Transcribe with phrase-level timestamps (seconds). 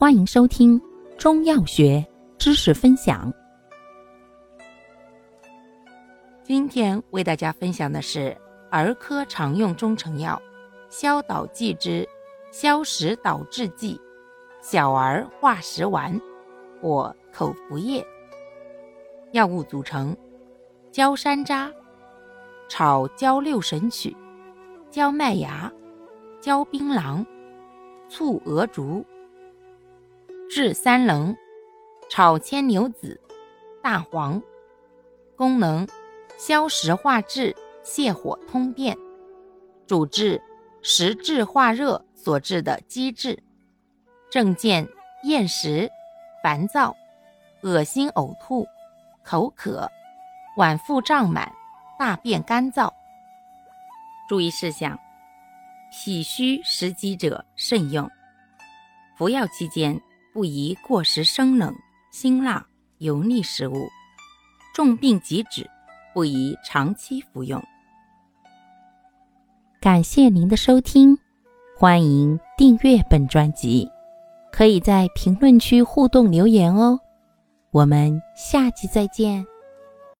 [0.00, 0.80] 欢迎收听
[1.18, 2.06] 中药学
[2.38, 3.32] 知识分享。
[6.44, 8.36] 今天为大家分享的是
[8.70, 10.40] 儿科常用中成药
[10.88, 12.08] 消导剂之
[12.52, 14.00] 消食导滞剂
[14.62, 16.16] 小儿化食丸
[16.80, 18.06] 或口服液。
[19.32, 20.16] 药物组成：
[20.92, 21.72] 焦山楂、
[22.68, 24.16] 炒焦六神曲、
[24.92, 25.72] 焦麦芽、
[26.40, 27.26] 焦槟榔。
[28.08, 29.04] 醋鹅竹、
[30.58, 31.36] 炙三棱、
[32.10, 33.20] 炒牵牛子、
[33.80, 34.42] 大黄，
[35.36, 35.86] 功能
[36.36, 38.98] 消食化滞、泻火通便，
[39.86, 40.42] 主治
[40.82, 43.38] 食滞化热所致的积滞，
[44.32, 44.88] 症见
[45.22, 45.88] 厌食、
[46.42, 46.96] 烦躁、
[47.62, 48.66] 恶心呕吐、
[49.22, 49.88] 口渴、
[50.56, 51.52] 脘腹胀满、
[51.96, 52.92] 大便干燥。
[54.28, 54.98] 注意事项。
[55.92, 58.10] 脾虚食积者慎用，
[59.16, 59.98] 服药期间
[60.32, 61.74] 不宜过食生冷、
[62.10, 62.66] 辛辣、
[62.98, 63.88] 油腻食物。
[64.74, 65.68] 重病急止，
[66.14, 67.62] 不宜长期服用。
[69.80, 71.18] 感谢您的收听，
[71.76, 73.88] 欢迎订阅本专辑，
[74.52, 76.98] 可以在评论区互动留言哦。
[77.70, 79.44] 我们下期再见。